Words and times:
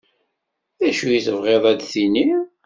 D 0.79 0.81
acu 0.89 1.07
tebɣiḍ 1.25 1.63
ad 1.71 1.77
d-tiniḍ? 1.79 2.43